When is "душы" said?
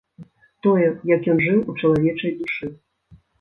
2.41-2.65